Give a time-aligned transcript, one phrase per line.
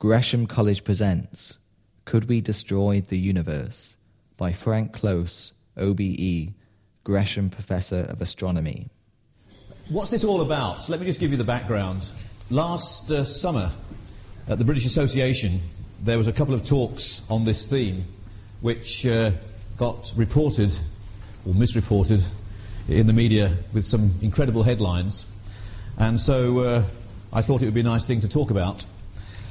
[0.00, 1.58] Gresham College presents
[2.06, 3.96] Could We Destroy the Universe
[4.38, 6.54] by Frank Close, OBE,
[7.04, 8.88] Gresham Professor of Astronomy.
[9.90, 10.80] What's this all about?
[10.80, 12.10] So let me just give you the background.
[12.48, 13.72] Last uh, summer
[14.48, 15.60] at the British Association,
[16.00, 18.06] there was a couple of talks on this theme,
[18.62, 19.32] which uh,
[19.76, 20.72] got reported
[21.46, 22.24] or misreported
[22.88, 25.26] in the media with some incredible headlines.
[25.98, 26.84] And so uh,
[27.34, 28.86] I thought it would be a nice thing to talk about.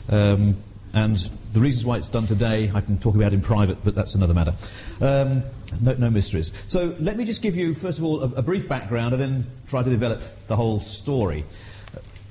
[0.10, 0.58] Um,
[0.94, 1.18] and
[1.54, 4.34] the reasons why it's done today, I can talk about in private, but that's another
[4.34, 4.54] matter.
[5.02, 5.44] Um,
[5.82, 6.52] no, no, mysteries.
[6.68, 9.46] So let me just give you, first of all, a, a, brief background and then
[9.68, 11.46] try to develop the whole story.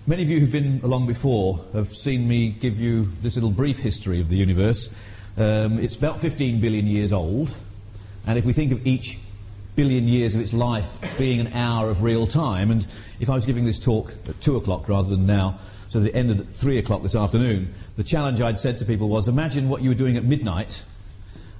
[0.08, 3.78] Many of you who've been along before have seen me give you this little brief
[3.78, 4.90] history of the universe.
[5.36, 7.56] Um, it's about 15 billion years old,
[8.26, 9.20] and if we think of each
[9.76, 12.84] billion years of its life being an hour of real time, and
[13.20, 16.16] if I was giving this talk at 2 o'clock rather than now, so that it
[16.16, 19.82] ended at 3 o'clock this afternoon, the challenge I'd said to people was imagine what
[19.82, 20.84] you were doing at midnight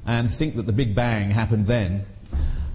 [0.07, 2.05] and think that the Big Bang happened then,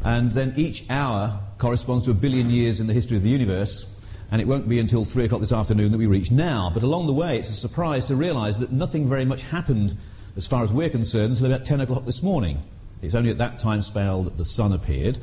[0.03, 3.89] and then each hour corresponds to a billion years in the history of the universe,
[4.31, 6.71] and it won't be until 3 o'clock this afternoon that we reach now.
[6.73, 9.95] But along the way, it's a surprise to realise that nothing very much happened,
[10.35, 12.57] as far as we're concerned, until about 10 o'clock this morning.
[13.01, 15.19] It's only at that time spell that the sun appeared,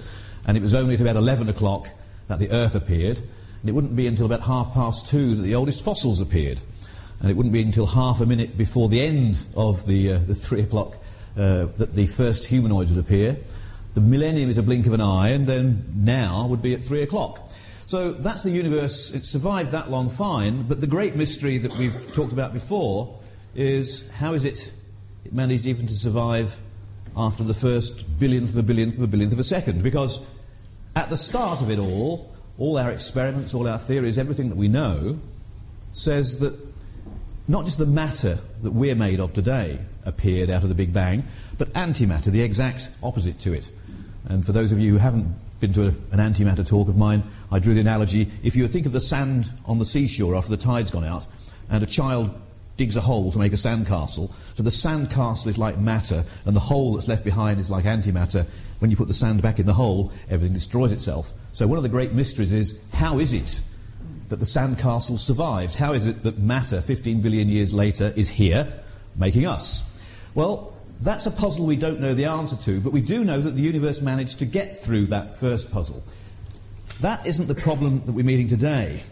[0.46, 1.88] and it was only at about 11 o'clock
[2.28, 3.20] that the earth appeared.
[3.60, 6.60] And it wouldn't be until about half past two that the oldest fossils appeared.
[7.20, 10.34] And it wouldn't be until half a minute before the end of the, uh, the
[10.34, 10.96] three o'clock
[11.36, 13.36] uh, that the first humanoids would appear.
[13.94, 17.02] The millennium is a blink of an eye, and then now would be at three
[17.02, 17.50] o'clock.
[17.86, 19.12] So that's the universe.
[19.12, 23.20] It survived that long fine, but the great mystery that we've talked about before
[23.56, 24.72] is how is it
[25.24, 26.56] it managed even to survive
[27.16, 29.82] after the first billionth of a billionth of a billionth of a second?
[29.82, 30.24] Because
[30.94, 32.29] at the start of it all,
[32.60, 35.18] all our experiments, all our theories, everything that we know,
[35.92, 36.54] says that
[37.48, 41.24] not just the matter that we're made of today appeared out of the Big Bang,
[41.58, 43.72] but antimatter, the exact opposite to it.
[44.28, 47.22] And for those of you who haven't been to a, an antimatter talk of mine,
[47.50, 50.62] I drew the analogy if you think of the sand on the seashore after the
[50.62, 51.26] tide's gone out,
[51.70, 52.30] and a child
[52.80, 56.60] digs a hole to make a sandcastle, so the sandcastle is like matter, and the
[56.60, 58.46] hole that's left behind is like antimatter,
[58.78, 61.30] when you put the sand back in the hole, everything destroys itself.
[61.52, 63.60] So one of the great mysteries is how is it
[64.30, 65.74] that the sandcastle survived?
[65.74, 68.72] How is it that matter, 15 billion years later, is here,
[69.14, 69.86] making us?
[70.34, 73.50] Well, that's a puzzle we don't know the answer to, but we do know that
[73.50, 76.02] the universe managed to get through that first puzzle.
[77.02, 79.02] That isn't the problem that we're meeting today.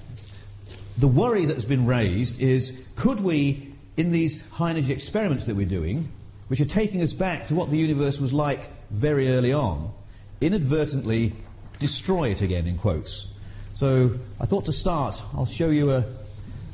[0.98, 5.54] The worry that has been raised is could we, in these high energy experiments that
[5.54, 6.08] we're doing,
[6.48, 9.92] which are taking us back to what the universe was like very early on,
[10.40, 11.34] inadvertently
[11.78, 13.32] destroy it again, in quotes.
[13.76, 16.04] So I thought to start, I'll show you a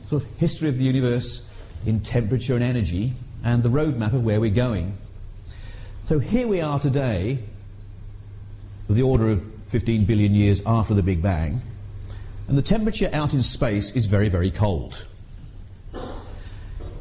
[0.07, 1.51] sort of history of the universe
[1.85, 3.12] in temperature and energy
[3.45, 4.97] and the roadmap of where we're going.
[6.06, 7.41] So here we are today,
[8.89, 11.61] the order of 15 billion years after the Big Bang,
[12.49, 15.06] and the temperature out in space is very, very cold.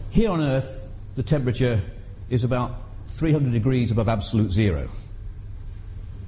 [0.09, 1.81] Here on Earth, the temperature
[2.30, 2.76] is about
[3.08, 4.88] 300 degrees above absolute zero.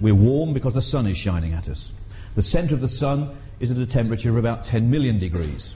[0.02, 1.94] We're warm because the sun is shining at us.
[2.36, 5.76] The centre of the sun is at a temperature of about 10 million degrees.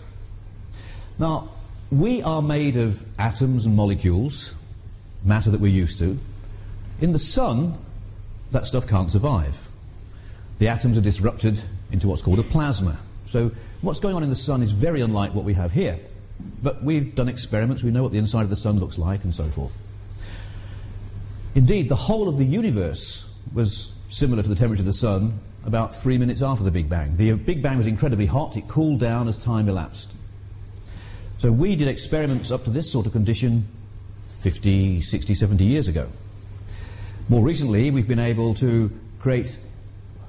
[1.18, 1.50] Now,
[1.92, 4.56] we are made of atoms and molecules,
[5.24, 6.20] matter that we're used to.
[7.02, 7.78] In the sun,
[8.52, 9.68] that stuff can't survive.
[10.60, 11.62] The atoms are disrupted
[11.92, 13.00] into what's called a plasma.
[13.30, 13.52] So,
[13.82, 16.00] what's going on in the sun is very unlike what we have here.
[16.64, 19.36] But we've done experiments, we know what the inside of the sun looks like, and
[19.36, 19.78] so forth.
[21.54, 25.94] Indeed, the whole of the universe was similar to the temperature of the sun about
[25.94, 27.18] three minutes after the Big Bang.
[27.18, 30.12] The uh, Big Bang was incredibly hot, it cooled down as time elapsed.
[31.38, 33.68] So we did experiments up to this sort of condition
[34.24, 36.10] 50, 60, 70 years ago.
[37.30, 39.60] More recently, we've been able to create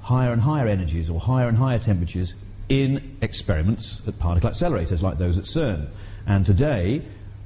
[0.03, 2.35] higher and higher energies or higher and higher temperatures
[2.71, 5.87] in experiments at particle accelerators like those at CERN.
[6.25, 7.01] And today,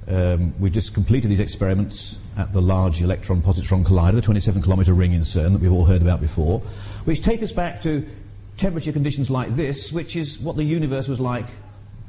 [0.07, 4.93] um, we've just completed these experiments at the Large Electron Positron Collider, the 27 kilometre
[4.93, 6.59] ring in CERN that we've all heard about before,
[7.05, 8.07] which take us back to
[8.57, 11.47] temperature conditions like this, which is what the universe was like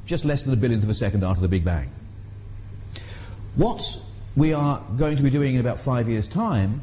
[0.05, 1.89] just less than a billionth of a second after the Big Bang.
[3.55, 3.81] What
[4.35, 6.81] we are going to be doing in about five years' time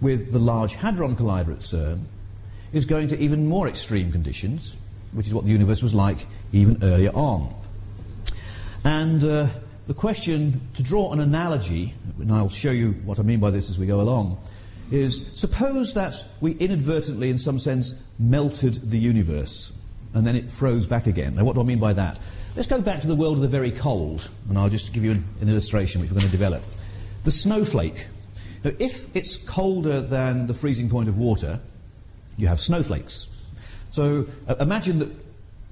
[0.00, 2.00] with the Large Hadron Collider at CERN
[2.72, 4.76] is going to even more extreme conditions,
[5.12, 7.54] which is what the universe was like even earlier on.
[8.84, 9.46] And uh,
[9.86, 13.70] the question, to draw an analogy, and I'll show you what I mean by this
[13.70, 14.38] as we go along,
[14.90, 19.74] is suppose that we inadvertently, in some sense, melted the universe
[20.14, 21.34] and then it froze back again.
[21.34, 22.18] Now, what do I mean by that?
[22.56, 25.12] Let's go back to the world of the very cold, and I'll just give you
[25.12, 26.62] an, an illustration which we're going to develop.
[27.24, 28.08] The snowflake.
[28.64, 31.60] Now, if it's colder than the freezing point of water,
[32.36, 33.30] you have snowflakes.
[33.90, 35.10] So uh, imagine that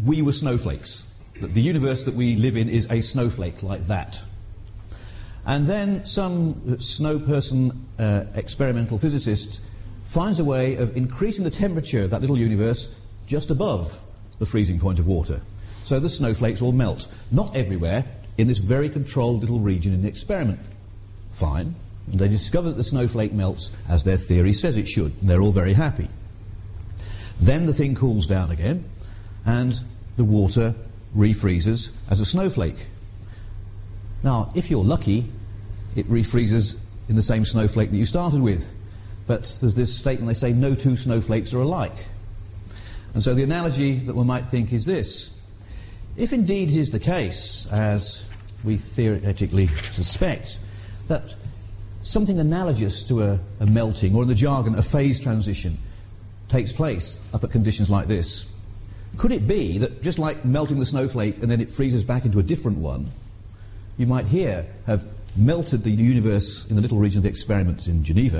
[0.04, 4.24] we were snowflakes, that the universe that we live in is a snowflake like that.
[5.46, 9.62] And then some snow person, uh, experimental physicist,
[10.04, 14.04] finds a way of increasing the temperature of that little universe just above
[14.38, 15.40] the freezing point of water.
[15.84, 17.14] So the snowflakes all melt.
[17.30, 18.04] Not everywhere,
[18.36, 20.60] in this very controlled little region in the experiment.
[21.30, 21.74] Fine.
[22.10, 25.12] And they discover that the snowflake melts as their theory says it should.
[25.20, 26.08] And they're all very happy.
[27.40, 28.84] Then the thing cools down again,
[29.44, 29.82] and
[30.16, 30.74] the water
[31.14, 32.86] refreezes as a snowflake.
[34.22, 35.28] Now, if you're lucky,
[35.94, 38.72] it refreezes in the same snowflake that you started with.
[39.26, 42.06] But there's this statement they say no two snowflakes are alike.
[43.14, 45.36] And so the analogy that one might think is this
[46.16, 48.28] if indeed it is the case, as
[48.64, 50.58] we theoretically suspect,
[51.08, 51.34] that
[52.02, 55.76] something analogous to a, a melting, or in the jargon, a phase transition,
[56.48, 58.52] takes place up at conditions like this,
[59.18, 62.38] could it be that just like melting the snowflake and then it freezes back into
[62.38, 63.06] a different one,
[63.96, 65.04] you might here have
[65.36, 68.38] melted the universe in the little region of the experiments in Geneva,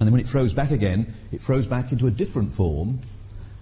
[0.00, 3.00] and then when it froze back again, it froze back into a different form.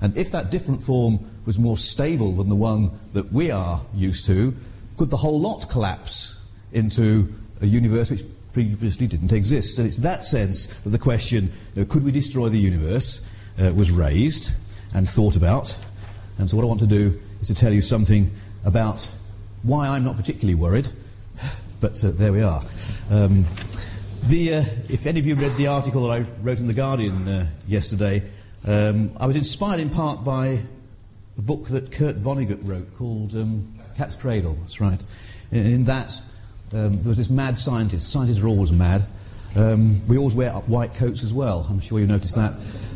[0.01, 4.27] And if that different form was more stable than the one that we are used
[4.27, 4.55] to,
[4.97, 8.23] could the whole lot collapse into a universe which
[8.53, 9.81] previously didn't exist?
[9.81, 13.28] And it's that sense that the question, you know, could we destroy the universe,
[13.61, 14.55] uh, was raised
[14.95, 15.79] and thought about.
[16.39, 18.31] And so, what I want to do is to tell you something
[18.65, 19.11] about
[19.63, 20.89] why I'm not particularly worried,
[21.81, 22.63] but uh, there we are.
[23.11, 23.45] Um,
[24.25, 27.27] the, uh, if any of you read the article that I wrote in The Guardian
[27.27, 28.23] uh, yesterday,
[28.67, 30.61] um, I was inspired in part by
[31.39, 34.55] a book that Kurt Vonnegut wrote called um, Cat's Cradle.
[34.55, 35.03] That's right.
[35.51, 36.21] In, in that,
[36.73, 38.11] um, there was this mad scientist.
[38.11, 39.07] Scientists are always mad.
[39.59, 41.67] Um, we always wear white coats as well.
[41.69, 42.53] I'm sure you noticed that.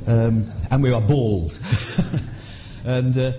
[0.07, 1.59] Um, and we are bald.
[2.85, 3.33] and uh,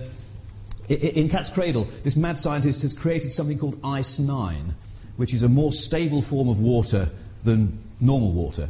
[0.90, 4.74] in Cat's Cradle, this mad scientist has created something called Ice 9,
[5.16, 7.08] which is a more stable form of water
[7.44, 8.68] than normal water.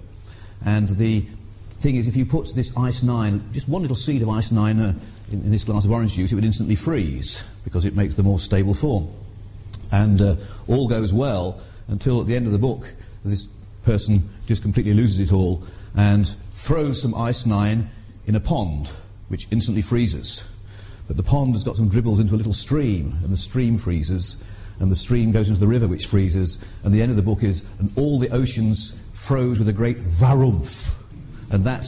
[0.65, 1.23] And the
[1.71, 4.79] thing is, if you put this Ice 9, just one little seed of Ice 9
[4.79, 4.95] uh,
[5.33, 8.23] in, in, this glass of orange juice, it would instantly freeze because it makes the
[8.23, 9.09] more stable form.
[9.91, 10.37] And uh,
[10.69, 13.49] all goes well until at the end of the book, this
[13.85, 15.63] person just completely loses it all
[15.97, 17.89] and throws some Ice 9
[18.27, 18.93] in a pond,
[19.29, 20.51] which instantly freezes.
[21.07, 24.43] But the pond has got some dribbles into a little stream, and the stream freezes,
[24.81, 27.43] and the stream goes into the river, which freezes, and the end of the book
[27.43, 31.01] is, and all the oceans froze with a great varumph.
[31.51, 31.85] And that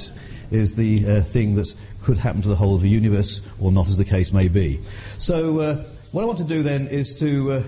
[0.51, 3.89] is the uh, thing that could happen to the whole of the universe, or not,
[3.89, 4.77] as the case may be.
[5.19, 7.63] So, uh, what I want to do then is to uh,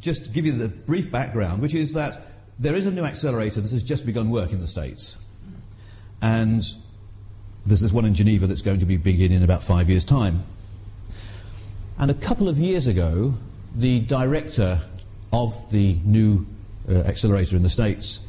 [0.00, 2.20] just give you the brief background, which is that
[2.58, 5.18] there is a new accelerator that has just begun work in the States.
[6.20, 6.62] And
[7.64, 10.42] there's this one in Geneva that's going to be beginning in about five years' time.
[11.98, 13.34] And a couple of years ago,
[13.74, 14.80] the director
[15.32, 16.46] of the new
[16.88, 18.26] uh, accelerator in the States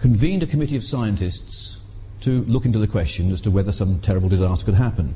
[0.00, 1.80] convened a committee of scientists
[2.20, 5.14] to look into the question as to whether some terrible disaster could happen.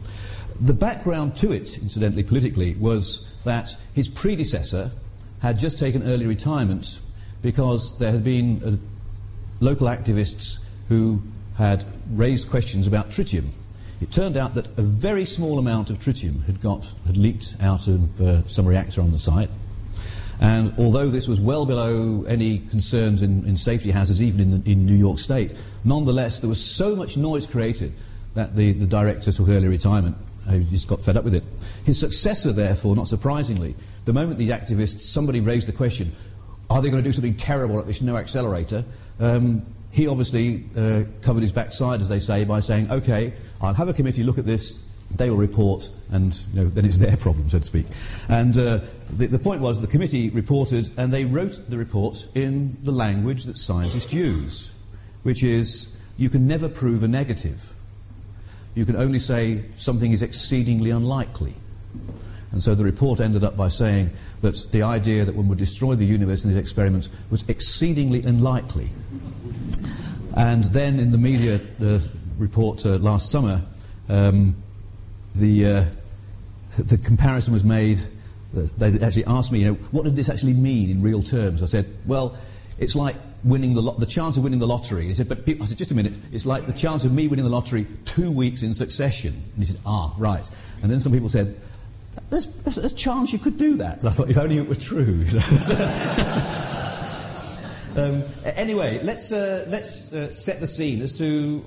[0.60, 4.92] The background to it, incidentally, politically, was that his predecessor
[5.42, 7.00] had just taken early retirement
[7.46, 11.22] because there had been uh, local activists who
[11.56, 13.44] had raised questions about tritium.
[14.00, 17.86] It turned out that a very small amount of tritium had, got, had leaked out
[17.86, 19.48] of uh, some reactor on the site.
[20.40, 24.84] And although this was well below any concerns in, in safety hazards, even in, in,
[24.84, 27.92] New York State, nonetheless, there was so much noise created
[28.34, 30.16] that the, the director took early retirement.
[30.50, 31.46] He just got fed up with it.
[31.84, 36.10] His successor, therefore, not surprisingly, the moment these activists, somebody raised the question,
[36.70, 38.84] are they going to do something terrible at this new accelerator?
[39.20, 43.88] Um, he obviously uh, covered his backside, as they say, by saying, OK, I'll have
[43.88, 47.48] a committee look at this, they will report, and you know, then it's their problem,
[47.48, 47.86] so to speak.
[48.28, 48.80] And uh,
[49.10, 53.44] the, the, point was the committee reported, and they wrote the report in the language
[53.44, 54.72] that scientists use,
[55.22, 57.72] which is you can never prove a negative.
[58.74, 61.54] You can only say something is exceedingly unlikely.
[62.56, 64.08] And so the report ended up by saying
[64.40, 68.88] that the idea that one would destroy the universe in these experiments was exceedingly unlikely.
[70.34, 71.98] And then in the media uh,
[72.38, 73.62] report uh, last summer,
[74.08, 74.56] um,
[75.34, 75.84] the, uh,
[76.78, 77.98] the comparison was made.
[78.54, 81.62] They actually asked me, you know, what did this actually mean in real terms?
[81.62, 82.38] I said, well,
[82.78, 85.04] it's like winning the, lo- the chance of winning the lottery.
[85.04, 87.28] He said, but people, I said, just a minute, it's like the chance of me
[87.28, 89.34] winning the lottery two weeks in succession.
[89.34, 90.48] And he said, ah, right.
[90.82, 91.54] And then some people said,
[92.30, 94.04] there's, there's a chance you could do that.
[94.04, 95.24] I thought, if only it were true.
[97.96, 98.22] um,
[98.56, 101.64] anyway, let's, uh, let's uh, set the scene as to.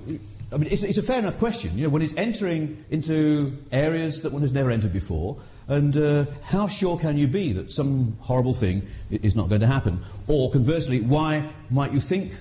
[0.52, 1.78] I mean, it's, it's, a fair enough question.
[1.78, 5.38] You know, one is entering into areas that one has never entered before,
[5.68, 9.68] and uh, how sure can you be that some horrible thing is not going to
[9.68, 10.00] happen?
[10.28, 12.34] Or conversely, why might you think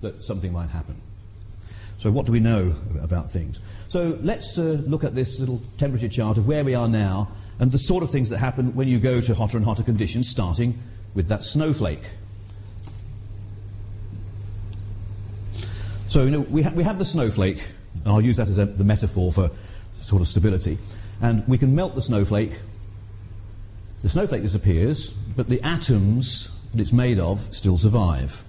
[0.00, 1.00] that something might happen?
[1.98, 3.60] So, what do we know about things?
[3.88, 7.72] So, let's uh, look at this little temperature chart of where we are now and
[7.72, 10.78] the sort of things that happen when you go to hotter and hotter conditions, starting
[11.14, 12.10] with that snowflake.
[16.08, 17.66] So, you know, we, ha- we have the snowflake,
[18.04, 19.50] and I'll use that as a, the metaphor for
[20.00, 20.78] sort of stability.
[21.20, 22.60] And we can melt the snowflake.
[24.02, 28.44] The snowflake disappears, but the atoms that it's made of still survive.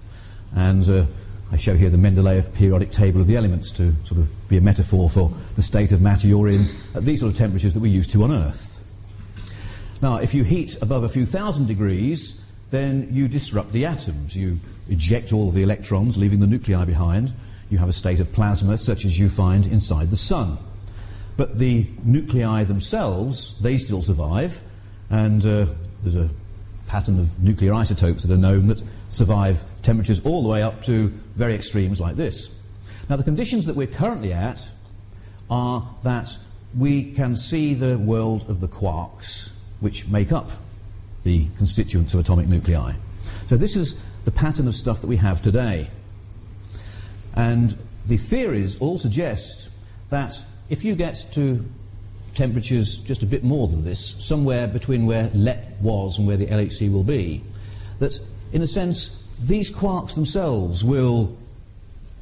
[0.54, 1.06] And uh,
[1.50, 4.60] I show here the Mendeleev periodic table of the elements to sort of be a
[4.60, 7.92] metaphor for the state of matter you're in at these sort of temperatures that we're
[7.92, 8.84] used to on Earth.
[10.00, 14.36] Now, if you heat above a few thousand degrees, then you disrupt the atoms.
[14.36, 17.32] You eject all of the electrons, leaving the nuclei behind.
[17.68, 20.58] You have a state of plasma such as you find inside the sun.
[21.36, 24.62] But the nuclei themselves, they still survive,
[25.10, 25.66] and uh,
[26.02, 26.30] there's a
[26.86, 31.08] pattern of nuclear isotopes that are known that survive temperatures all the way up to
[31.34, 32.58] very extremes like this.
[33.10, 34.70] Now, the conditions that we're currently at
[35.50, 36.38] are that
[36.76, 40.50] we can see the world of the quarks which make up
[41.24, 42.94] the constituents of atomic nuclei.
[43.46, 45.90] So this is the pattern of stuff that we have today.
[47.34, 49.70] And the theories all suggest
[50.10, 51.64] that if you get to
[52.34, 56.46] temperatures just a bit more than this, somewhere between where LEP was and where the
[56.46, 57.42] LHC will be,
[57.98, 58.18] that
[58.52, 61.36] in a sense these quarks themselves will,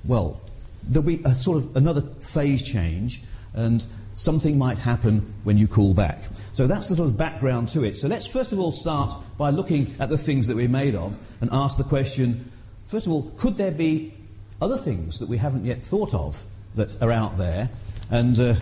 [0.04, 0.40] well,
[0.82, 3.22] there'll be a sort of another phase change
[3.56, 3.84] and
[4.14, 6.22] something might happen when you call back.
[6.54, 7.96] So that's the sort of background to it.
[7.96, 11.18] So let's first of all start by looking at the things that we're made of
[11.40, 12.50] and ask the question
[12.86, 14.14] first of all, could there be
[14.62, 16.44] other things that we haven't yet thought of
[16.76, 17.68] that are out there?
[18.10, 18.54] And uh,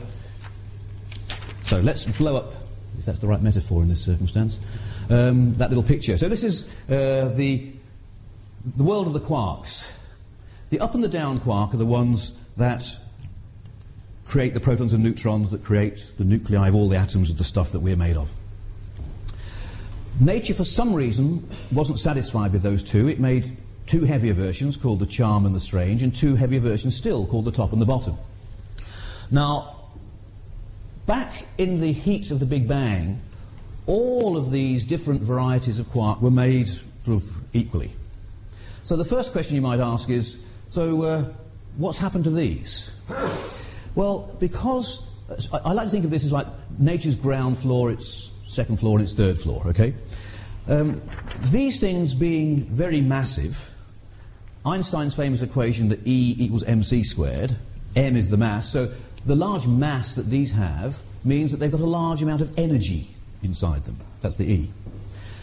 [1.64, 2.52] so let's blow up,
[2.98, 4.58] if that's the right metaphor in this circumstance,
[5.10, 6.16] um, that little picture.
[6.16, 7.70] So this is uh, the,
[8.76, 9.98] the world of the quarks.
[10.70, 12.82] The up and the down quark are the ones that
[14.24, 17.44] create the protons and neutrons that create the nuclei of all the atoms of the
[17.44, 18.34] stuff that we're made of.
[20.20, 23.08] Nature, for some reason, wasn't satisfied with those two.
[23.08, 26.96] It made two heavier versions called the charm and the strange, and two heavier versions
[26.96, 28.16] still called the top and the bottom.
[29.30, 29.76] Now,
[31.06, 33.20] back in the heat of the Big Bang,
[33.86, 37.92] all of these different varieties of quark were made sort of equally.
[38.84, 41.24] So the first question you might ask is so, uh,
[41.76, 42.90] what's happened to these?
[43.94, 45.10] Well, because
[45.52, 46.46] I, like to think of this as like
[46.78, 49.94] nature's ground floor, its second floor, and its third floor, okay?
[50.68, 51.00] Um,
[51.50, 53.70] these things being very massive,
[54.66, 57.54] Einstein's famous equation that E equals mc squared,
[57.96, 58.90] m is the mass, so
[59.26, 63.08] the large mass that these have means that they've got a large amount of energy
[63.42, 63.98] inside them.
[64.20, 64.70] That's the E.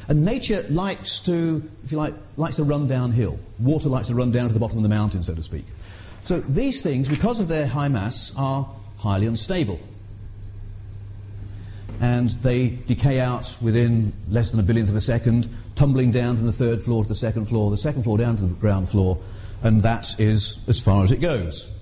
[0.08, 3.39] And nature likes to, if you like, likes to run downhill.
[3.60, 5.65] Water likes to run down to the bottom of the mountain, so to speak.
[6.23, 9.79] So these things, because of their high mass, are highly unstable.
[11.99, 16.45] And they decay out within less than a billionth of a second, tumbling down from
[16.45, 19.19] the third floor to the second floor, the second floor down to the ground floor,
[19.63, 21.75] and that is as far as it goes,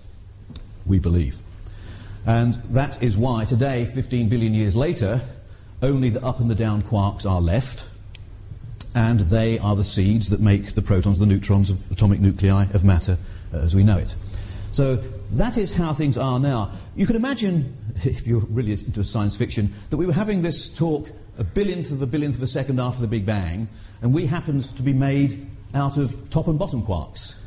[0.86, 1.42] we believe.
[2.26, 5.22] And that is why today, 15 billion years later,
[5.82, 7.90] only the up and the down quarks are left,
[8.94, 12.84] and they are the seeds that make the protons, the neutrons of atomic nuclei of
[12.84, 13.18] matter
[13.54, 14.16] as we know it.
[14.72, 14.98] So
[15.34, 16.72] that is how things are now.
[16.96, 21.10] You can imagine, if you're really into science fiction, that we were having this talk
[21.38, 23.70] a billionth of a billionth of a second after the Big Bang,
[24.02, 27.42] and we happened to be made out of top and bottom quarks.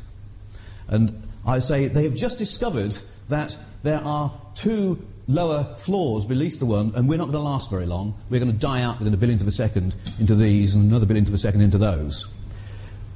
[0.87, 2.95] And I say they have just discovered
[3.29, 7.69] that there are two lower floors beneath the one, and we're not going to last
[7.69, 8.15] very long.
[8.29, 11.05] We're going to die out within a billionth of a second into these, and another
[11.05, 12.27] billionth of a second into those.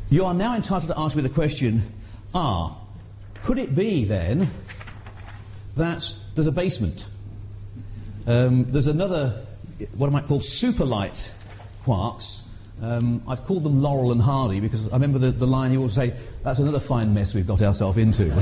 [0.09, 1.81] You are now entitled to ask me the question
[2.33, 2.77] are
[3.47, 4.49] could it be then
[5.77, 7.09] that there's a basement?
[8.27, 9.45] Um, there's another,
[9.95, 11.33] what I might call super light
[11.81, 12.45] quarks.
[12.81, 15.93] Um, I've called them Laurel and Hardy because I remember the, the line he always
[15.93, 16.13] say,
[16.43, 18.25] that's another fine mess we've got ourselves into,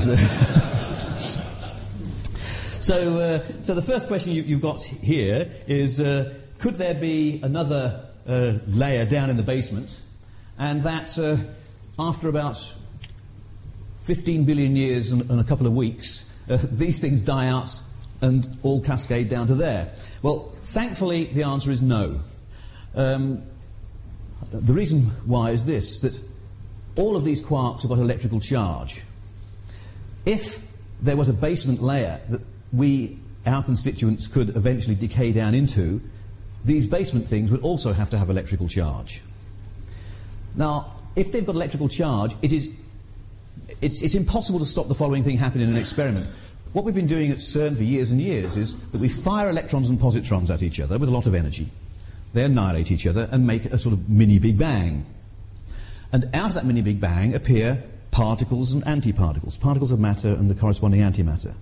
[2.80, 7.38] so, uh, so the first question you, have got here is uh, could there be
[7.44, 10.02] another uh, layer down in the basement?
[10.58, 11.36] And that uh,
[11.96, 12.74] after about
[14.06, 17.68] 15 billion years and, and a couple of weeks, uh, these things die out
[18.20, 19.92] and all cascade down to there?
[20.22, 22.20] Well, thankfully, the answer is no.
[22.94, 23.42] Um,
[24.52, 26.22] the reason why is this that
[26.94, 29.02] all of these quarks have got electrical charge.
[30.24, 30.66] If
[31.00, 32.40] there was a basement layer that
[32.72, 36.00] we, our constituents, could eventually decay down into,
[36.64, 39.22] these basement things would also have to have electrical charge.
[40.54, 42.72] Now, if they've got electrical charge, it is,
[43.80, 46.26] it's, it's impossible to stop the following thing happening in an experiment.
[46.72, 49.88] What we've been doing at CERN for years and years is that we fire electrons
[49.88, 51.68] and positrons at each other with a lot of energy.
[52.34, 55.06] They annihilate each other and make a sort of mini Big Bang.
[56.12, 60.50] And out of that mini Big Bang appear particles and antiparticles, particles of matter and
[60.50, 61.54] the corresponding antimatter.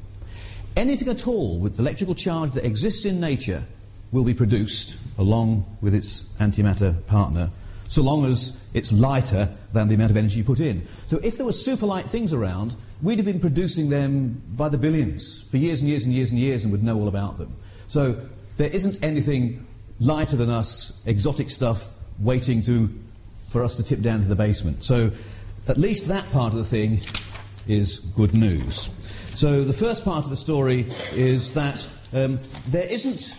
[0.77, 3.63] Anything at all with electrical charge that exists in nature
[4.11, 7.51] will be produced along with its antimatter partner,
[7.89, 10.87] so long as it's lighter than the amount of energy you put in.
[11.07, 14.79] So if there were super light things around, we'd have been producing them by the
[14.79, 17.55] billions for years and years and years and years and would know all about them.
[17.89, 18.17] So
[18.57, 19.67] there isn't anything
[20.01, 22.89] lighter than us, exotic stuff, waiting to,
[23.49, 24.85] for us to tip down to the basement.
[24.85, 25.11] So
[25.69, 27.01] at least that part of the thing
[27.67, 28.91] is good news.
[29.39, 32.39] So the first part of the story is that um,
[32.69, 33.39] there isn't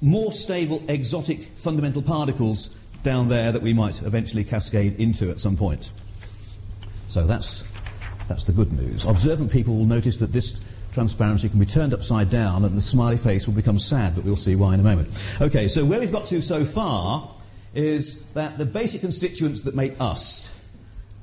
[0.00, 5.56] more stable exotic fundamental particles down there that we might eventually cascade into at some
[5.56, 5.92] point.
[7.08, 7.64] So that's,
[8.26, 9.04] that's the good news.
[9.04, 13.16] Observant people will notice that this transparency can be turned upside down and the smiley
[13.16, 15.08] face will become sad, but we'll see why in a moment.
[15.40, 17.30] Okay, so where we've got to so far
[17.74, 20.70] is that the basic constituents that make us,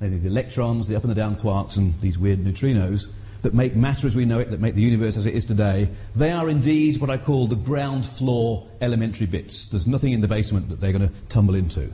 [0.00, 3.10] namely the electrons, the up and the down quarks, and these weird neutrinos,
[3.42, 5.88] that make matter as we know it, that make the universe as it is today,
[6.14, 9.66] they are indeed what I call the ground floor elementary bits.
[9.66, 11.92] There's nothing in the basement that they're going to tumble into.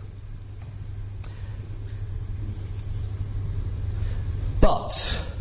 [4.61, 5.35] But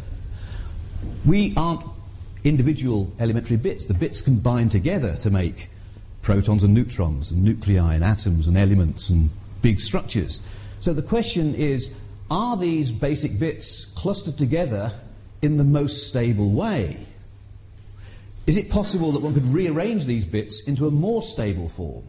[1.25, 1.83] we aren't
[2.45, 3.85] individual elementary bits.
[3.85, 5.67] The bits combine together to make
[6.21, 9.29] protons and neutrons and nuclei and atoms and elements and
[9.61, 10.41] big structures.
[10.79, 11.97] So the question is
[12.29, 14.91] are these basic bits clustered together
[15.41, 17.05] in the most stable way?
[18.45, 22.05] Is it possible that one could rearrange these bits into a more stable form?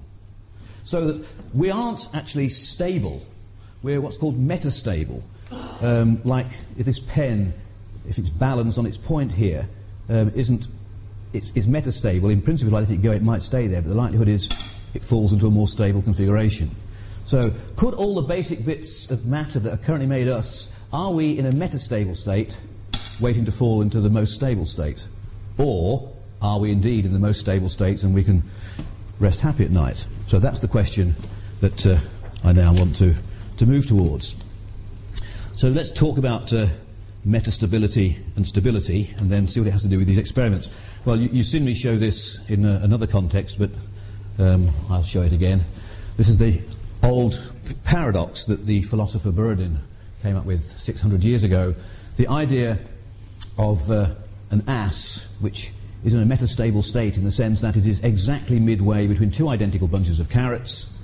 [0.84, 3.26] So that we aren't actually stable,
[3.82, 5.22] we're what's called metastable.
[5.80, 7.52] Um, like if this pen,
[8.08, 9.68] if it's balanced on its point here,
[10.08, 10.68] um, isn't
[11.32, 12.32] it's, it's metastable.
[12.32, 14.46] In principle, if I let it go, it might stay there, but the likelihood is
[14.94, 16.70] it falls into a more stable configuration.
[17.24, 21.38] So, could all the basic bits of matter that are currently made us, are we
[21.38, 22.58] in a metastable state,
[23.20, 25.08] waiting to fall into the most stable state?
[25.56, 28.42] Or are we indeed in the most stable state and we can
[29.18, 30.06] rest happy at night?
[30.26, 31.14] So, that's the question
[31.60, 31.98] that uh,
[32.48, 33.14] I now want to,
[33.56, 34.36] to move towards.
[35.56, 36.52] So, let's talk about.
[36.52, 36.66] Uh,
[37.26, 40.70] metastability and stability, and then see what it has to do with these experiments.
[41.04, 43.70] Well, you, have seen me show this in uh, another context, but
[44.38, 45.62] um, I'll show it again.
[46.16, 46.60] This is the
[47.02, 47.42] old
[47.84, 49.76] paradox that the philosopher Buridan
[50.22, 51.74] came up with 600 years ago.
[52.16, 52.78] The idea
[53.58, 54.14] of uh,
[54.50, 55.72] an ass which
[56.04, 59.48] is in a metastable state in the sense that it is exactly midway between two
[59.48, 60.94] identical bunches of carrots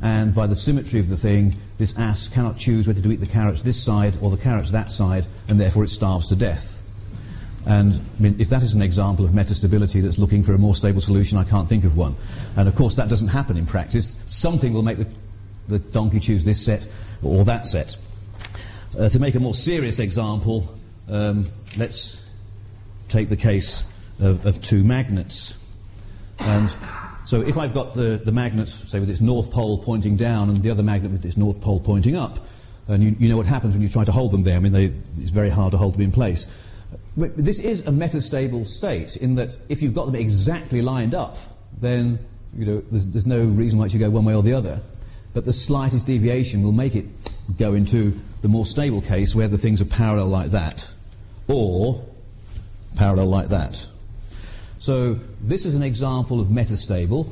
[0.00, 3.26] and by the symmetry of the thing, this ass cannot choose whether to eat the
[3.26, 6.84] carrots this side or the carrots that side, and therefore it starves to death.
[7.66, 10.74] And I mean, if that is an example of metastability that's looking for a more
[10.74, 12.14] stable solution, I can't think of one.
[12.56, 14.16] And of course, that doesn't happen in practice.
[14.26, 15.08] Something will make the,
[15.66, 16.86] the donkey choose this set
[17.22, 17.96] or that set.
[18.98, 20.78] Uh, to make a more serious example,
[21.10, 21.44] um,
[21.78, 22.24] let's
[23.08, 25.54] take the case of, of two magnets.
[26.40, 26.68] And
[27.24, 30.58] so if I've got the, the magnet, say, with its north pole pointing down and
[30.58, 32.38] the other magnet with its north pole pointing up,
[32.86, 34.56] and you, you know what happens when you try to hold them there.
[34.56, 36.46] I mean, they, it's very hard to hold them in place.
[37.16, 41.36] But this is a metastable state in that if you've got them exactly lined up,
[41.76, 42.18] then
[42.56, 44.80] you know, there's, there's no reason why it should go one way or the other.
[45.34, 47.06] But the slightest deviation will make it
[47.58, 50.92] go into the more stable case where the things are parallel like that,
[51.48, 52.04] or
[52.96, 53.88] parallel like that.
[54.78, 57.28] So this is an example of metastable,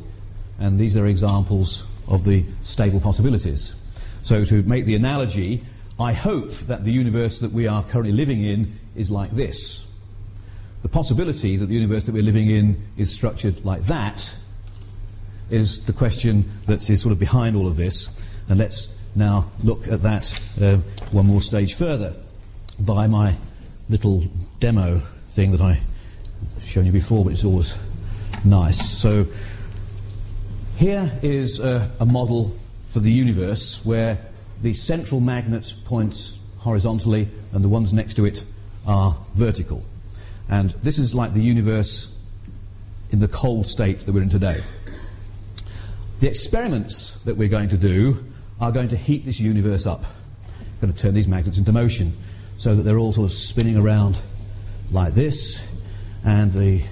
[0.58, 3.74] and these are examples of the stable possibilities.
[4.22, 5.62] So to make the analogy,
[5.98, 9.90] I hope that the universe that we are currently living in is like this.
[10.82, 14.36] The possibility that the universe that we're living in is structured like that
[15.50, 18.10] is the question that is sort of behind all of this.
[18.48, 20.76] And let's now look at that uh,
[21.12, 22.14] one more stage further
[22.78, 23.34] by my
[23.88, 24.22] little
[24.60, 24.98] demo
[25.30, 25.80] thing that I've
[26.60, 27.76] shown you before, but it's always
[28.44, 28.98] nice.
[28.98, 29.26] So
[30.76, 32.56] here is a, a model
[32.88, 34.18] for the universe where
[34.62, 38.44] the central magnet points horizontally and the ones next to it
[38.86, 39.84] are vertical.
[40.48, 42.12] And this is like the universe
[43.10, 44.60] in the cold state that we're in today.
[46.20, 48.24] The experiments that we're going to do
[48.60, 50.02] are going to heat this universe up.
[50.02, 52.12] We're going to turn these magnets into motion
[52.56, 54.20] so that they're all sort of spinning around
[54.90, 55.66] like this,
[56.24, 56.82] and the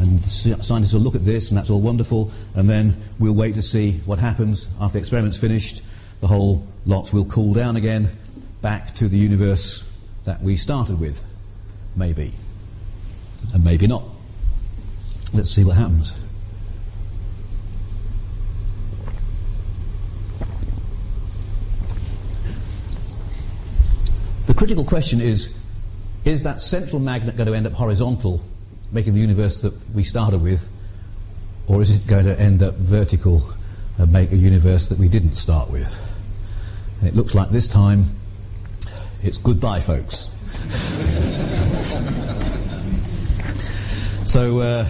[0.00, 3.54] and the scientists will look at this, and that's all wonderful, and then we'll wait
[3.54, 5.82] to see what happens after the experiment's finished.
[6.20, 8.10] The whole lot will cool down again
[8.62, 9.90] back to the universe
[10.24, 11.24] that we started with,
[11.96, 12.32] maybe,
[13.54, 14.04] and maybe not.
[15.32, 16.18] Let's see what happens.
[24.58, 25.56] Critical question is
[26.24, 28.40] is that central magnet going to end up horizontal,
[28.90, 30.68] making the universe that we started with,
[31.68, 33.40] or is it going to end up vertical
[33.98, 35.94] and make a universe that we didn't start with?
[36.98, 38.06] And it looks like this time
[39.22, 40.18] it's goodbye, folks.
[44.28, 44.88] so, uh,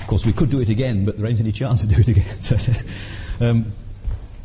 [0.00, 2.08] of course, we could do it again, but there ain't any chance to do it
[2.08, 2.24] again.
[2.40, 2.56] so,
[3.44, 3.66] um,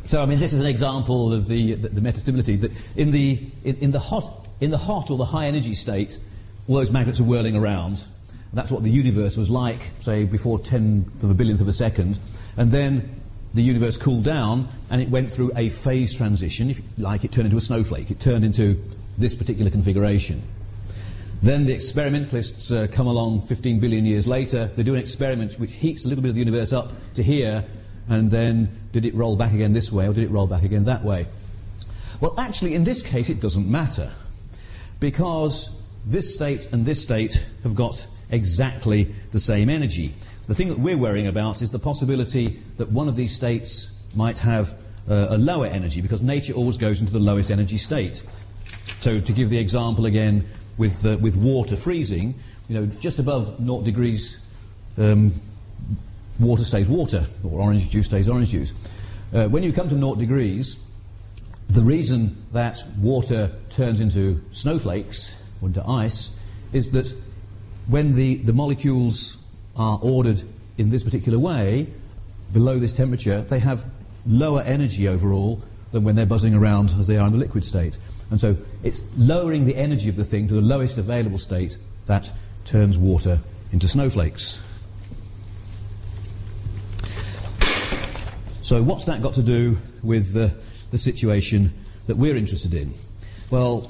[0.06, 3.40] so, I mean, this is an example of the, the, the metastability that in the,
[3.64, 6.18] in, in, the hot, in the hot or the high energy state,
[6.68, 8.06] all those magnets are whirling around.
[8.52, 12.18] That's what the universe was like, say, before tenth of a billionth of a second.
[12.56, 13.20] And then
[13.52, 16.70] the universe cooled down and it went through a phase transition.
[16.70, 18.10] If you like, it turned into a snowflake.
[18.10, 18.82] It turned into
[19.18, 20.42] this particular configuration.
[21.42, 24.66] Then the experimentalists uh, come along 15 billion years later.
[24.66, 27.64] They do an experiment which heats a little bit of the universe up to here,
[28.08, 30.84] and then did it roll back again this way or did it roll back again
[30.84, 31.26] that way?
[32.20, 34.10] Well, actually, in this case, it doesn't matter
[35.00, 40.14] because this state and this state have got exactly the same energy.
[40.46, 44.38] The thing that we're worrying about is the possibility that one of these states might
[44.38, 48.22] have uh, a lower energy because nature always goes into the lowest energy state.
[49.00, 50.46] So, to give the example again
[50.78, 52.34] with, uh, with water freezing,
[52.68, 54.40] you know, just above 0 degrees
[54.96, 55.32] um,
[56.38, 58.72] water stays water, or orange juice stays orange juice.
[59.32, 60.78] Uh, when you come to 0 degrees,
[61.68, 66.38] the reason that water turns into snowflakes or into ice
[66.72, 67.12] is that
[67.88, 69.44] when the, the molecules
[69.76, 70.42] are ordered
[70.78, 71.86] in this particular way,
[72.52, 73.84] below this temperature, they have
[74.26, 77.96] lower energy overall than when they're buzzing around as they are in the liquid state.
[78.30, 82.32] And so it's lowering the energy of the thing to the lowest available state that
[82.64, 83.38] turns water
[83.72, 84.65] into snowflakes.
[88.66, 90.52] So, what's that got to do with the,
[90.90, 91.72] the situation
[92.08, 92.94] that we're interested in?
[93.48, 93.88] Well,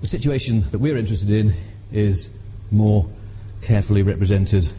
[0.00, 1.52] the situation that we're interested in
[1.90, 2.32] is
[2.70, 3.10] more
[3.60, 4.70] carefully represented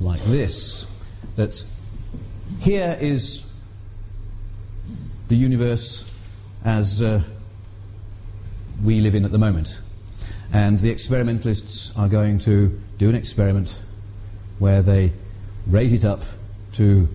[0.00, 0.90] like this.
[1.36, 1.64] That
[2.58, 3.48] here is
[5.28, 6.12] the universe
[6.64, 7.22] as uh,
[8.82, 9.80] we live in at the moment.
[10.52, 13.80] And the experimentalists are going to do an experiment
[14.58, 15.12] where they
[15.68, 16.22] raise it up
[16.72, 17.08] to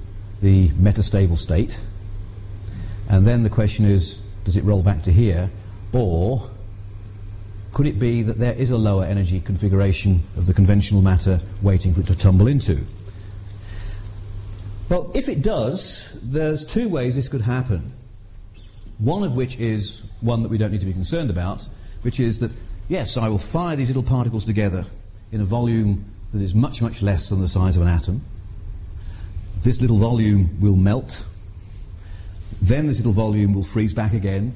[0.45, 1.81] the metastable state.
[3.09, 5.49] And then the question is does it roll back to here?
[5.91, 6.51] Or
[7.73, 11.95] could it be that there is a lower energy configuration of the conventional matter waiting
[11.95, 12.85] for it to tumble into?
[14.87, 17.91] Well, if it does, there's two ways this could happen.
[18.99, 21.67] One of which is one that we don't need to be concerned about,
[22.03, 22.51] which is that,
[22.87, 24.85] yes, I will fire these little particles together
[25.31, 28.21] in a volume that is much, much less than the size of an atom
[29.61, 31.25] this little volume will melt.
[32.61, 34.53] Then this little volume will freeze back again,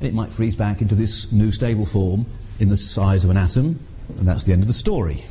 [0.00, 2.26] and it might freeze back into this new stable form
[2.58, 3.78] in the size of an atom,
[4.18, 5.24] and that's the end of the story.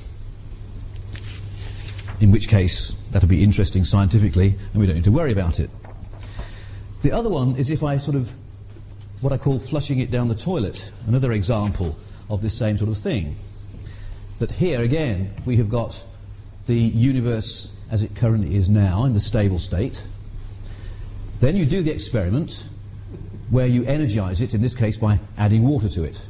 [2.22, 5.70] In which case, that'll be interesting scientifically, and we don't need to worry about it.
[7.02, 8.32] The other one is if I sort of,
[9.22, 11.98] what I call flushing it down the toilet, another example
[12.30, 13.36] of this same sort of thing.
[14.40, 16.06] That here again, we have got
[16.68, 20.06] the universe as it currently is now in the stable state.
[21.40, 22.68] Then you do the experiment
[23.50, 26.26] where you energize it, in this case by adding water to it.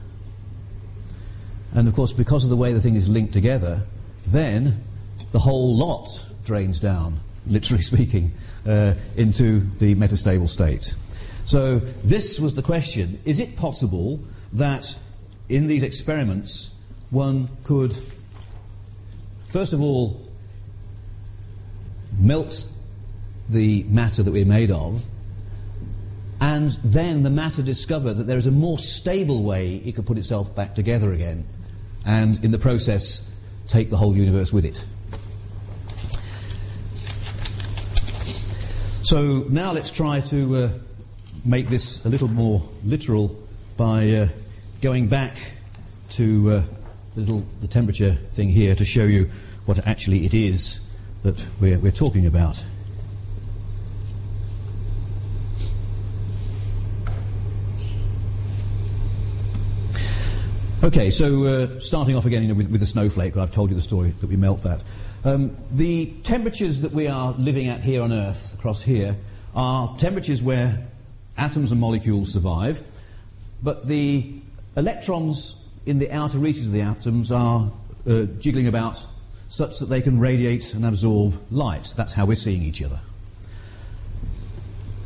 [1.73, 3.82] And of course, because of the way the thing is linked together,
[4.28, 4.84] then
[5.32, 6.08] the whole lot
[6.43, 8.32] drains down, literally speaking,
[8.67, 10.95] uh, into the metastable state.
[11.45, 14.19] So, this was the question is it possible
[14.54, 14.99] that
[15.49, 17.91] in these experiments one could,
[19.47, 20.24] first of all,
[22.19, 22.71] melts
[23.49, 25.06] the matter that we're made of,
[26.41, 30.17] and then the matter discovered that there is a more stable way it could put
[30.17, 31.45] itself back together again,
[32.06, 33.34] and in the process,
[33.67, 34.86] take the whole universe with it.
[39.06, 40.69] So now let's try to uh,
[41.45, 43.39] make this a little more literal
[43.78, 44.28] by uh,
[44.82, 45.38] going back
[46.10, 46.62] to uh,
[47.13, 49.30] the, little, the temperature thing here to show you
[49.65, 50.85] what actually it is
[51.25, 52.63] that we're, we're talking about.
[60.83, 63.75] Okay, so uh, starting off again you know, with, with, the snowflake, I've told you
[63.75, 64.83] the story that we melt that.
[65.23, 69.15] Um, the temperatures that we are living at here on Earth, across here,
[69.55, 70.85] are temperatures where
[71.39, 72.83] atoms and molecules survive,
[73.63, 74.31] but the
[74.77, 77.71] electrons in the outer reaches of the atoms are
[78.07, 79.07] uh, jiggling about
[79.56, 81.94] such that they can radiate and absorb light.
[81.96, 83.00] That's how we're seeing each other.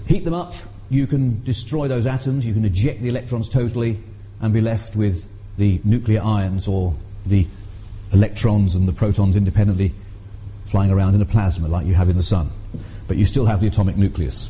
[0.07, 0.53] Heat them up,
[0.89, 3.99] you can destroy those atoms, you can eject the electrons totally,
[4.41, 6.95] and be left with the nuclear ions or
[7.27, 7.45] the
[8.11, 9.93] electrons and the protons independently
[10.65, 12.49] flying around in a plasma like you have in the sun.
[13.07, 14.49] But you still have the atomic nucleus.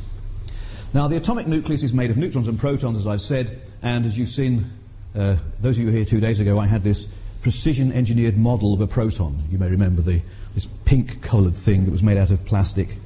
[0.94, 4.18] Now, the atomic nucleus is made of neutrons and protons, as I've said, and as
[4.18, 4.66] you've seen,
[5.14, 8.82] uh, those of you here two days ago, I had this precision engineered model of
[8.82, 9.41] a proton.
[9.49, 10.21] You may remember the,
[10.54, 12.97] this pink coloured thing that was made out of plastic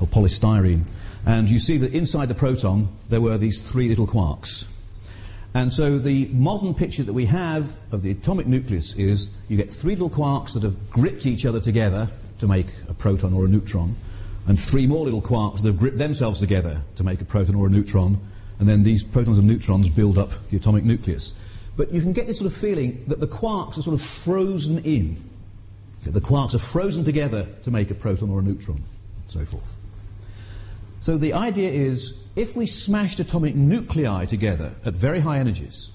[0.00, 0.84] or polystyrene.
[1.26, 4.70] And you see that inside the proton, there were these three little quarks.
[5.54, 9.70] And so the modern picture that we have of the atomic nucleus is you get
[9.70, 12.08] three little quarks that have gripped each other together
[12.40, 13.94] to make a proton or a neutron,
[14.48, 17.68] and three more little quarks that have gripped themselves together to make a proton or
[17.68, 18.18] a neutron,
[18.58, 21.38] and then these protons and neutrons build up the atomic nucleus.
[21.76, 24.78] But you can get this sort of feeling that the quarks are sort of frozen
[24.84, 25.16] in.
[26.02, 28.84] That the quarks are frozen together to make a proton or a neutron, and
[29.28, 29.78] so forth.
[31.00, 35.92] So the idea is if we smashed atomic nuclei together at very high energies,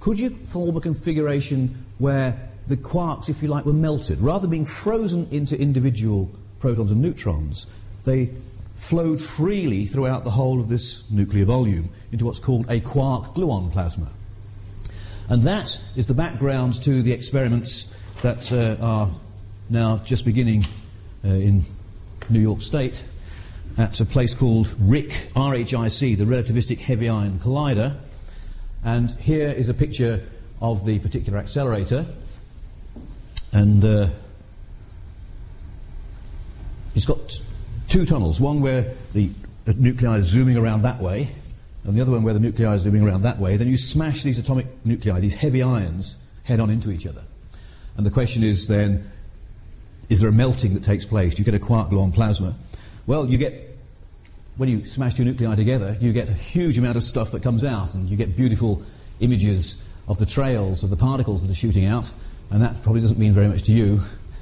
[0.00, 4.20] could you form a configuration where the quarks, if you like, were melted?
[4.20, 7.66] Rather than being frozen into individual protons and neutrons,
[8.04, 8.30] they
[8.74, 13.72] flowed freely throughout the whole of this nuclear volume into what's called a quark gluon
[13.72, 14.10] plasma.
[15.28, 19.10] And that is the background to the experiments that uh, are
[19.68, 20.64] now just beginning
[21.24, 21.62] uh, in
[22.30, 23.04] New York State
[23.76, 27.96] at a place called RHIC, RHIC, the Relativistic Heavy Ion Collider.
[28.84, 30.22] And here is a picture
[30.62, 32.06] of the particular accelerator.
[33.52, 34.06] And uh,
[36.94, 37.40] it's got
[37.88, 39.30] two tunnels one where the
[39.76, 41.28] nuclei is zooming around that way,
[41.86, 43.56] and the other one where the nuclei is zooming around that way.
[43.56, 47.22] Then you smash these atomic nuclei, these heavy ions, head on into each other.
[47.96, 49.08] And the question is then
[50.08, 51.34] is there a melting that takes place?
[51.34, 52.54] Do you get a quark gluon plasma?
[53.06, 53.76] Well, you get,
[54.56, 57.64] when you smash two nuclei together, you get a huge amount of stuff that comes
[57.64, 58.82] out, and you get beautiful
[59.20, 62.12] images of the trails of the particles that are shooting out,
[62.50, 64.00] and that probably doesn't mean very much to you.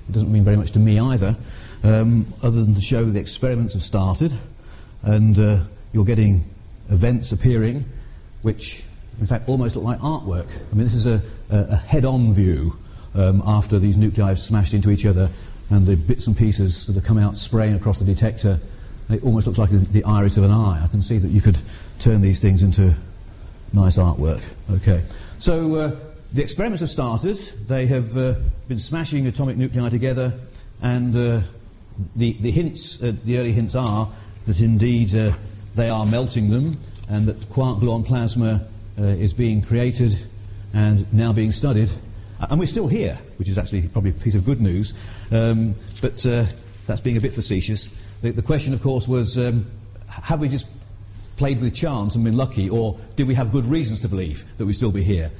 [0.09, 1.37] It doesn't mean very much to me either,
[1.83, 4.33] um, other than to show the experiments have started,
[5.03, 5.61] and uh,
[5.93, 6.45] you're getting
[6.89, 7.85] events appearing
[8.43, 8.85] which,
[9.21, 10.47] in fact, almost look like artwork.
[10.71, 12.77] I mean, this is a, a, a head on view
[13.15, 15.31] um, after these nuclei have smashed into each other
[15.71, 18.61] and the bits and pieces that have come out spraying across the detector.
[19.09, 20.83] It almost looks like the iris of an eye.
[20.85, 21.59] I can see that you could
[21.99, 22.95] turn these things into
[23.73, 24.45] nice artwork.
[24.71, 25.03] Okay.
[25.39, 25.97] So uh,
[26.35, 27.37] the experiments have started.
[27.67, 28.35] They have uh,
[28.69, 30.35] been smashing atomic nuclei together,
[30.83, 31.41] and uh,
[32.15, 34.11] the, the hints, uh, the early hints are
[34.45, 35.33] that indeed uh,
[35.75, 38.67] they are melting them, and that quark gluon plasma
[38.99, 40.17] uh, is being created
[40.73, 41.91] and now being studied.
[42.41, 44.93] And we're still here, which is actually probably a piece of good news.
[45.33, 46.45] Um, but uh,
[46.87, 47.87] that's being a bit facetious.
[48.23, 49.67] The, the question, of course, was um,
[50.09, 50.69] have we just
[51.37, 54.67] played with chance and been lucky, or did we have good reasons to believe that
[54.67, 55.31] we'd still be here?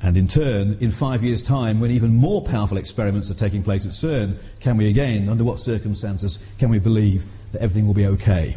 [0.00, 3.84] And in turn, in five years' time, when even more powerful experiments are taking place
[3.84, 8.06] at CERN, can we again, under what circumstances, can we believe that everything will be
[8.06, 8.56] okay?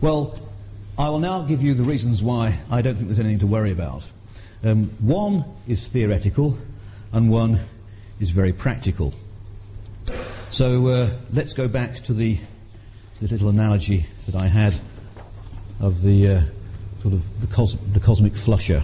[0.00, 0.38] Well,
[0.98, 3.72] I will now give you the reasons why I don't think there's anything to worry
[3.72, 4.10] about.
[4.62, 6.58] Um, one is theoretical,
[7.12, 7.60] and one
[8.20, 9.14] is very practical.
[10.50, 12.38] So uh, let's go back to the,
[13.20, 14.74] the, little analogy that I had
[15.80, 16.40] of the uh,
[16.98, 18.82] sort of the, cos- the cosmic flusher.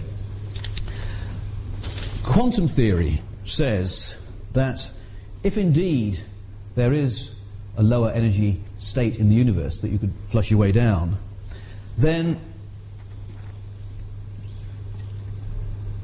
[2.25, 4.21] Quantum theory says
[4.53, 4.91] that
[5.43, 6.19] if indeed
[6.75, 7.43] there is
[7.77, 11.17] a lower energy state in the universe that you could flush your way down,
[11.97, 12.39] then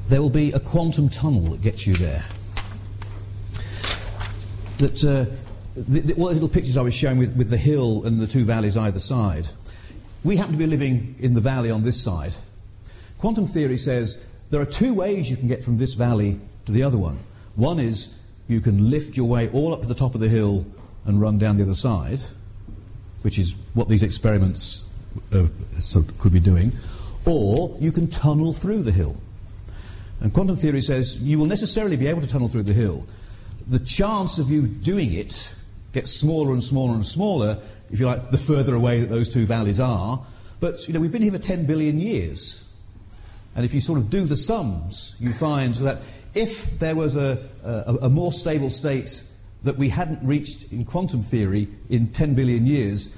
[0.08, 2.24] there will be a quantum tunnel that gets you there.
[4.78, 5.34] That uh,
[5.76, 8.44] the, the, all little pictures I was showing with, with the hill and the two
[8.44, 9.46] valleys either side.
[10.24, 12.34] We happen to be living in the valley on this side.
[13.18, 16.82] Quantum theory says there are two ways you can get from this valley to the
[16.82, 17.18] other one.
[17.56, 20.66] One is you can lift your way all up to the top of the hill
[21.04, 22.20] and run down the other side,
[23.22, 24.88] which is what these experiments
[25.32, 25.46] uh,
[26.18, 26.72] could be doing,
[27.26, 29.20] or you can tunnel through the hill.
[30.20, 33.06] And quantum theory says you will necessarily be able to tunnel through the hill,
[33.66, 35.54] the chance of you doing it
[35.92, 37.58] gets smaller and smaller and smaller,
[37.90, 40.24] if you like, the further away that those two valleys are.
[40.60, 42.60] But, you know, we've been here for 10 billion years.
[43.54, 46.00] And if you sort of do the sums, you find that
[46.34, 49.22] if there was a, a, a more stable state
[49.62, 53.16] that we hadn't reached in quantum theory in 10 billion years,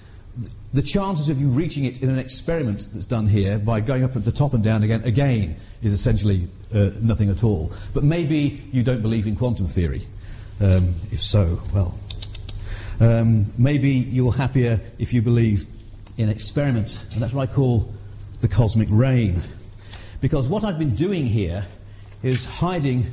[0.72, 4.14] the chances of you reaching it in an experiment that's done here by going up
[4.16, 7.72] at the top and down again, again, is essentially uh, nothing at all.
[7.94, 10.02] But maybe you don't believe in quantum theory.
[10.60, 11.98] Um, if so, well,
[13.00, 15.66] um, maybe you're happier if you believe
[16.18, 17.92] in experiment, and that's what I call
[18.40, 19.40] the cosmic rain.
[20.20, 21.64] Because what I've been doing here
[22.22, 23.06] is hiding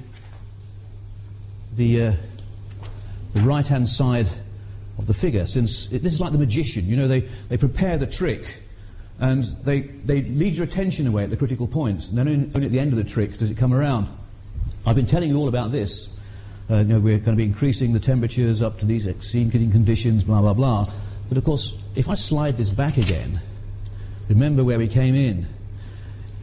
[1.75, 2.13] the, uh,
[3.33, 4.27] the right hand side
[4.97, 6.85] of the figure, since it, this is like the magician.
[6.85, 8.61] You know, they, they prepare the trick
[9.19, 12.71] and they, they lead your attention away at the critical points, and then only at
[12.71, 14.07] the end of the trick does it come around.
[14.85, 16.19] I've been telling you all about this.
[16.69, 20.23] Uh, you know, we're going to be increasing the temperatures up to these extreme conditions,
[20.23, 20.85] blah, blah, blah.
[21.29, 23.39] But of course, if I slide this back again,
[24.29, 25.45] remember where we came in.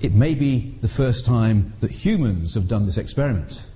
[0.01, 3.67] It may be the first time that humans have done this experiment,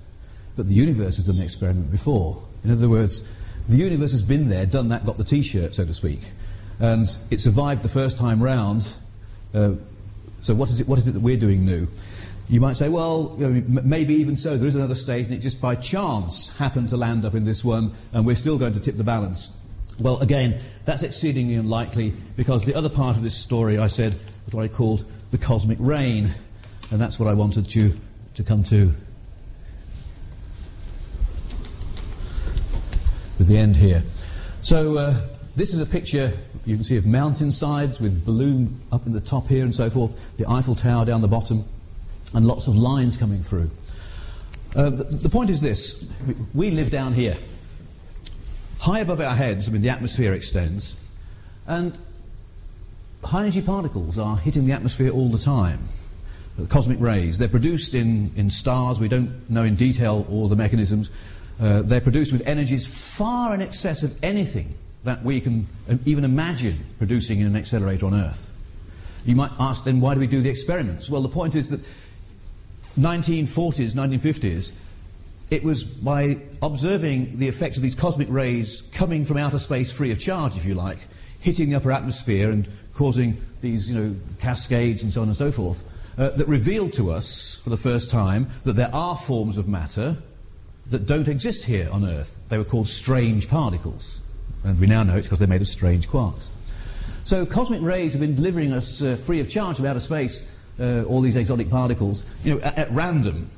[0.55, 2.41] but the universe has done the experiment before.
[2.63, 3.31] In other words,
[3.67, 6.19] the universe has been there, done that, got the t shirt, so to speak.
[6.79, 8.97] And it survived the first time round.
[9.53, 9.75] Uh,
[10.41, 11.87] so, what is, it, what is it that we're doing new?
[12.47, 15.39] You might say, well, you know, maybe even so, there is another state, and it
[15.39, 18.79] just by chance happened to land up in this one, and we're still going to
[18.79, 19.51] tip the balance.
[19.99, 24.13] Well, again, that's exceedingly unlikely because the other part of this story I said
[24.45, 26.29] was what I called the cosmic rain.
[26.91, 27.91] And that's what I wanted you
[28.35, 28.93] to come to.
[33.45, 34.01] The end here.
[34.63, 35.21] So, uh,
[35.55, 36.31] this is a picture
[36.65, 40.35] you can see of mountainsides with balloon up in the top here and so forth,
[40.37, 41.63] the Eiffel Tower down the bottom,
[42.33, 43.69] and lots of lines coming through.
[44.75, 46.11] Uh, the, the point is this
[46.55, 47.37] we live down here.
[48.79, 50.95] High above our heads, I mean, the atmosphere extends,
[51.67, 51.95] and
[53.23, 55.87] high energy particles are hitting the atmosphere all the time.
[56.57, 57.37] The cosmic rays.
[57.37, 58.99] They're produced in, in stars.
[58.99, 61.11] We don't know in detail all the mechanisms.
[61.59, 65.67] Uh, they're produced with energies far in excess of anything that we can
[66.05, 68.51] even imagine producing in an accelerator on Earth.
[69.25, 71.09] You might ask then, why do we do the experiments?
[71.09, 71.79] Well, the point is that
[72.99, 74.73] 1940s, 1950s,
[75.51, 80.11] it was by observing the effects of these cosmic rays coming from outer space free
[80.11, 80.99] of charge, if you like,
[81.39, 85.51] hitting the upper atmosphere and causing these you know, cascades and so on and so
[85.51, 89.67] forth, uh, that revealed to us for the first time that there are forms of
[89.67, 90.17] matter
[90.89, 92.41] that don't exist here on Earth.
[92.49, 94.23] They were called strange particles.
[94.63, 96.47] And we now know it's because they're made of strange quarks.
[97.23, 101.03] So cosmic rays have been delivering us uh, free of charge from outer space uh,
[101.03, 103.49] all these exotic particles, you know, at, at random.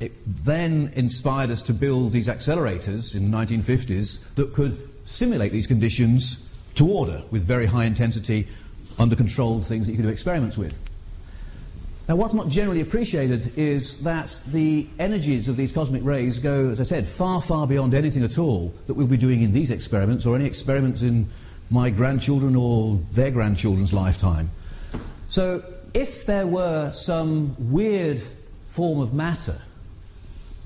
[0.00, 5.66] It then inspired us to build these accelerators in the 1950s that could simulate these
[5.66, 8.48] conditions to order with very high intensity,
[8.98, 10.80] under controlled things that you could do experiments with.
[12.12, 16.78] Now, what's not generally appreciated is that the energies of these cosmic rays go, as
[16.78, 20.26] I said, far, far beyond anything at all that we'll be doing in these experiments
[20.26, 21.30] or any experiments in
[21.70, 24.50] my grandchildren or their grandchildren's lifetime.
[25.28, 28.20] So, if there were some weird
[28.66, 29.62] form of matter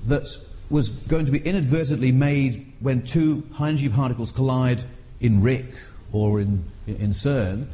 [0.05, 0.27] that
[0.69, 4.83] was going to be inadvertently made when two high energy particles collide
[5.21, 5.79] in RHIC
[6.11, 7.67] or in, in CERN,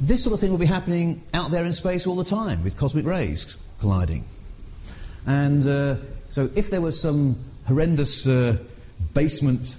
[0.00, 2.76] this sort of thing will be happening out there in space all the time with
[2.76, 4.24] cosmic rays colliding.
[5.26, 5.96] And uh,
[6.30, 8.58] so, if there was some horrendous uh,
[9.14, 9.76] basement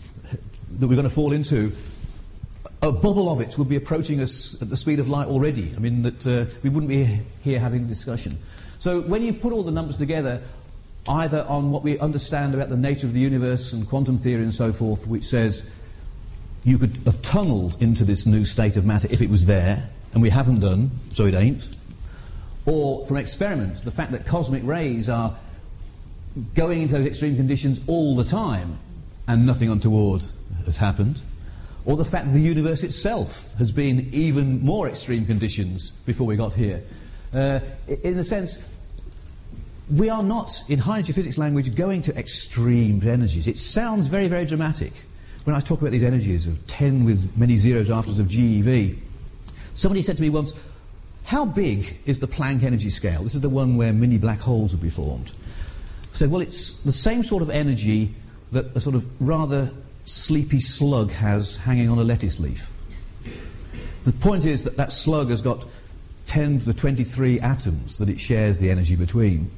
[0.78, 1.72] that we're going to fall into,
[2.82, 5.72] a bubble of it would be approaching us at the speed of light already.
[5.76, 8.38] I mean, that uh, we wouldn't be here having a discussion.
[8.80, 10.42] So, when you put all the numbers together,
[11.08, 14.54] either on what we understand about the nature of the universe and quantum theory and
[14.54, 15.74] so forth, which says
[16.64, 20.22] you could have tunneled into this new state of matter if it was there, and
[20.22, 21.76] we haven't done, so it ain't.
[22.66, 25.36] Or from experiments, the fact that cosmic rays are
[26.56, 28.78] going into those extreme conditions all the time
[29.28, 30.24] and nothing untoward
[30.66, 31.22] has happened.
[31.86, 36.36] Or the fact that the universe itself has been even more extreme conditions before we
[36.36, 36.84] got here.
[37.34, 37.60] Uh,
[38.04, 38.78] in a sense,
[39.92, 43.48] we are not, in high energy physics language, going to extreme energies.
[43.48, 44.94] It sounds very, very dramatic
[45.46, 48.98] when I talk about these energies of 10 with many zeros after of GeV.
[49.80, 50.52] Somebody said to me once,
[51.24, 53.24] How big is the Planck energy scale?
[53.24, 55.32] This is the one where mini black holes would be formed.
[56.12, 58.14] I said, Well, it's the same sort of energy
[58.52, 59.72] that a sort of rather
[60.04, 62.70] sleepy slug has hanging on a lettuce leaf.
[64.04, 65.66] The point is that that slug has got
[66.28, 69.50] 10 to the 23 atoms that it shares the energy between.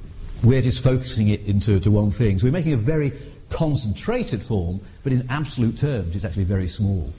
[0.43, 2.37] We're just focusing it into to one thing.
[2.37, 3.11] So we're making a very
[3.49, 7.11] concentrated form, but in absolute terms, it's actually very small.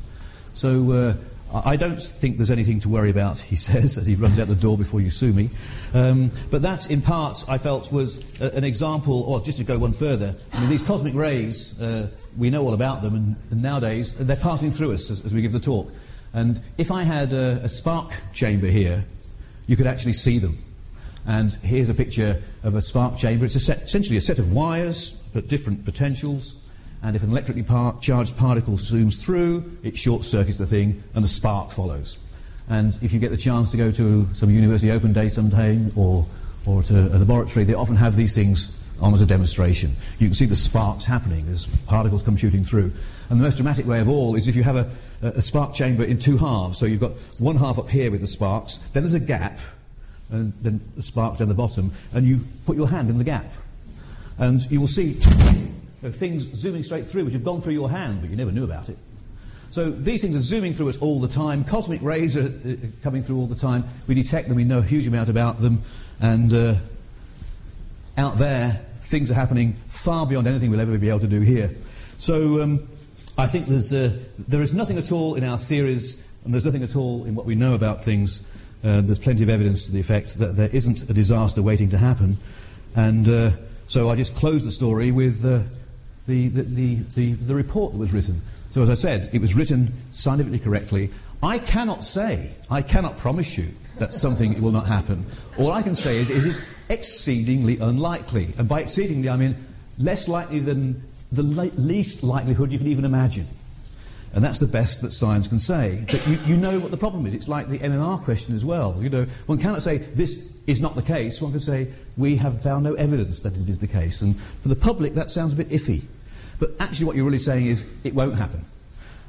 [0.55, 1.15] So uh,
[1.55, 4.55] I don't think there's anything to worry about, he says, as he runs out the
[4.55, 5.51] door before you sue me.
[5.95, 9.79] Um, but that, in part, I felt was a, an example, or just to go
[9.79, 13.63] one further, I mean, these cosmic rays, uh, we know all about them, and, and,
[13.63, 15.93] nowadays they're passing through us as, as, we give the talk.
[16.33, 19.03] And if I had a, a spark chamber here,
[19.67, 20.57] you could actually see them.
[21.27, 23.45] And here's a picture of a spark chamber.
[23.45, 26.62] It's a set, essentially a set of wires at different potentials
[27.03, 31.25] and if an electrically par- charged particle zooms through, it short circuits the thing, and
[31.25, 32.19] a spark follows.
[32.69, 36.27] And if you get the chance to go to some university open day sometime or,
[36.65, 39.91] or to a laboratory, they often have these things on as a demonstration.
[40.21, 42.93] You can see the sparks happening as particles come shooting through.
[43.29, 44.91] And the most dramatic way of all is if you have a,
[45.23, 46.79] a spark chamber in two halves.
[46.79, 49.59] So you've got one half up here with the sparks, then there's a gap,
[50.31, 53.47] and then the sparks down the bottom, and you put your hand in the gap.
[54.39, 55.17] And you will see
[56.03, 58.65] of things zooming straight through which have gone through your hand, but you never knew
[58.65, 58.99] about it.
[59.71, 61.65] So these things are zooming through us all the time.
[61.65, 63.83] Cosmic rays are uh, coming through all the time.
[64.07, 65.79] We detect them, we know a huge amount about them,
[66.21, 66.75] and uh,
[68.19, 71.71] out there, things are happening far beyond anything we'll ever be able to do here.
[72.19, 72.87] So um,
[73.39, 76.83] I think there's, uh, there is nothing at all in our theories, and there's nothing
[76.83, 78.47] at all in what we know about things.
[78.85, 81.99] Uh, there's plenty of evidence to the effect that there isn't a disaster waiting to
[81.99, 82.37] happen.
[82.95, 83.51] And uh,
[83.87, 85.61] so I just close the story with uh,
[86.27, 88.41] the, the, the, the, report that was written.
[88.71, 91.11] So, as I said, it was written scientifically correctly.
[91.43, 93.69] I cannot say, I cannot promise you
[93.99, 95.25] that something will not happen.
[95.59, 98.55] All I can say is it is exceedingly unlikely.
[98.59, 99.57] And by exceedingly, I mean
[99.99, 101.03] less likely than
[101.33, 103.47] the least likelihood you can even imagine.
[104.35, 106.05] And that's the best that science can say.
[106.11, 107.35] But you, you know what the problem is.
[107.35, 108.97] It's like the MMR question as well.
[108.99, 111.43] You know, one cannot say this is not the case.
[111.43, 114.23] One can say we have found no evidence that it is the case.
[114.23, 116.05] And for the public, that sounds a bit iffy.
[116.59, 118.65] But actually, what you're really saying is it won't happen.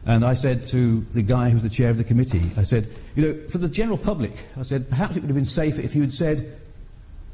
[0.06, 2.88] And I said to the guy who was the chair of the committee, I said,
[3.16, 5.95] you know, for the general public, I said, perhaps it would have been safer if
[5.95, 6.58] you had said,